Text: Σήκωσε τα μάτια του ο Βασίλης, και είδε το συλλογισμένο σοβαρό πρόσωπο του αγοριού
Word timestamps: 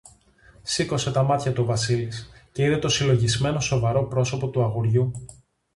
Σήκωσε 0.61 1.11
τα 1.11 1.23
μάτια 1.23 1.53
του 1.53 1.63
ο 1.63 1.65
Βασίλης, 1.65 2.29
και 2.51 2.63
είδε 2.63 2.77
το 2.77 2.89
συλλογισμένο 2.89 3.59
σοβαρό 3.59 4.03
πρόσωπο 4.07 4.47
του 4.49 4.63
αγοριού 4.63 5.11